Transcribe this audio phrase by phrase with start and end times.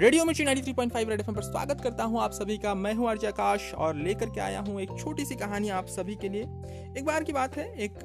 [0.00, 3.26] Radio मिर्ची 93.5 red FM पर स्वागत करता हूँ आप सभी का। मैं हूँ आर्य
[3.26, 6.42] आकाश और लेकर के आया हूँ एक छोटी सी कहानी आप सभी के लिए।
[6.98, 7.98] एक बार की बात है, एक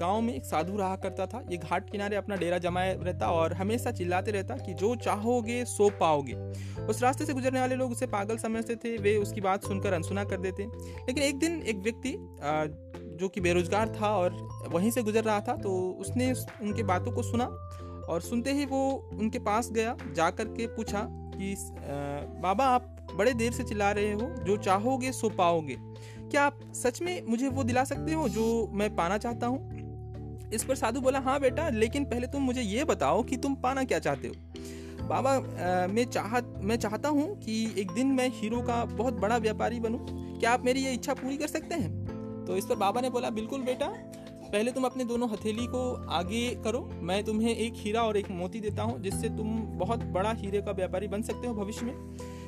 [0.00, 3.52] गाँव में एक साधु रहा करता था। ये घाट किनारे अपना डेरा जमाए रहता और
[3.52, 6.34] हमेशा चिल्लाते रहता कि जो चाहोगे, सो पाओगे।
[6.86, 10.24] उस रास्ते से गुजरने वाले लोग उसे पागल समझते थे। वे उसकी बात सुनकर अनसुना
[10.24, 12.14] कर देते। लेकिन एक दिन एक व्यक्ति
[13.20, 14.34] जो कि बेरोजगार था और
[14.68, 17.44] वहीं से गुजर रहा था तो उसने उनके बातों को सुना
[18.10, 21.06] और सुनते ही वो उनके पास गया जा कर के पूछा
[21.40, 21.54] कि
[22.42, 25.76] बाबा आप बड़े देर से चिल्ला रहे हो, जो चाहोगे सो पाओगे।
[26.30, 30.50] क्या आप सच में मुझे वो दिला सकते हो जो मैं पाना चाहता हूँ?
[30.54, 33.84] इस पर साधु बोला हाँ बेटा, लेकिन पहले तुम मुझे ये बताओ कि तुम पाना
[33.84, 34.34] क्या चाहते हो?
[35.08, 35.38] बाबा
[35.88, 39.98] मैं चाहत मैं चाहता हूँ कि एक दिन मैं हीरो का बहुत बड़ा व्यापारी बनूं।
[40.38, 42.44] क्या आप मेरी ये इच्छा पूरी कर सकते हैं?
[42.46, 43.86] तो इस पर बाबा ने बोला, बिल्कुल बेटा
[44.52, 48.60] पहले तुम अपने दोनों हथेली को आगे करो। मैं तुम्हें एक हीरा और एक मोती
[48.60, 51.94] देता हूँ, जिससे तुम बहुत बड़ा हीरे का व्यापारी बन सकते हो भविष्य में।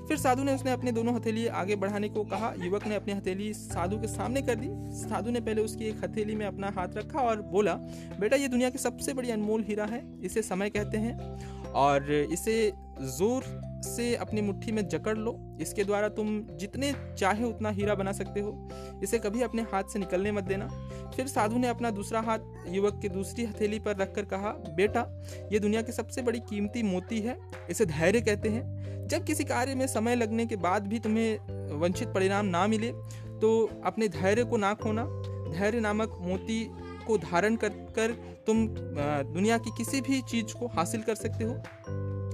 [0.09, 3.53] फिर साधु ने उसने अपने दोनों हथेली आगे बढ़ाने को कहा। युवक ने अपनी हथेली
[3.55, 4.69] साधु के सामने कर दी।
[4.99, 7.75] साधु ने पहले उसकी एक हथेली में अपना हाथ रखा और बोला,
[8.21, 12.73] बेटा, ये दुनिया की सबसे बड़ी अनमोल हीरा है, इसे समय कहते हैं और इसे
[13.01, 13.45] ज़ोर
[13.85, 16.27] से अपनी मुट्ठी में जकड़ लो। इसके द्वारा तुम
[16.59, 18.69] जितने चाहे उतना हीरा बना सकते हो।
[19.03, 20.69] इसे कभी अपने हाथ से निकलने मत देना।
[21.17, 25.07] फिर साधु ने अपना दूसरा हाथ युवक के दूसरी हथेली पर रखकर कहा, बेटा,
[25.53, 27.39] ये दुनिया की सबसे बड़ी कीमती मोती है।
[27.71, 32.09] इसे धैर्य कहते हैं। जब किसी कार्य में समय लगने के बाद भी तुम्हें वंचित
[32.09, 32.93] परिणाम ना मिले
[33.41, 35.05] तो अपने धैर्य को ना खोना।
[35.53, 36.65] धैर्य नामक मोती
[37.07, 38.13] को धारण कर कर
[38.47, 41.55] तुम दुनिया की किसी भी चीज़ को हासिल कर सकते हो।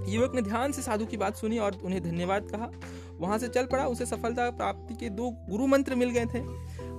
[0.09, 2.71] युवक ने ध्यान से साधु की बात सुनी और उन्हें धन्यवाद कहा।
[3.21, 6.41] वहाँ से चल पड़ा, उसे सफलता प्राप्ति के दो गुरु मंत्र मिल गए थे।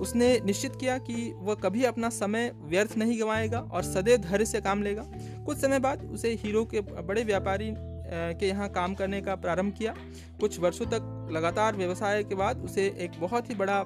[0.00, 4.60] उसने निश्चित किया कि वह कभी अपना समय व्यर्थ नहीं गंवाएगा और सदैव धैर्य से
[4.60, 5.04] काम लेगा।
[5.46, 7.72] कुछ समय बाद उसे हीरो के बड़े व्यापारी
[8.10, 9.94] के यहाँ काम करने का प्रारंभ किया।
[10.40, 13.84] कुछ वर्षों तक लगातार व्यवसाय के बाद उसे एक बहुत ही बड़ा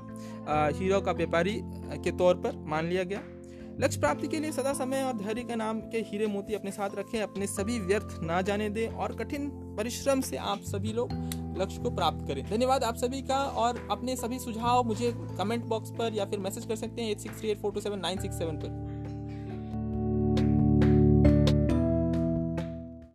[0.78, 1.60] हीरो का व्यापारी
[2.04, 3.20] के तौर पर मान लिया गया।
[3.80, 6.90] लक्ष्य प्राप्ति के लिए सदा समय और धैर्य के नाम के हीरे मोती अपने साथ
[6.98, 9.48] रखें, अपने सभी व्यर्थ ना जाने दें और कठिन
[9.78, 11.12] परिश्रम से आप सभी लोग
[11.58, 15.90] लक्ष्य को प्राप्त करें। धन्यवाद आप सभी का और अपने सभी सुझाव मुझे कमेंट बॉक्स
[15.90, 18.20] पर या फिर मैसेज कर सकते हैं eight six three eight four two seven nine
[18.20, 18.93] six seven पर।